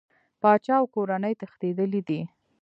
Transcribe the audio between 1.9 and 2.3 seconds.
دي.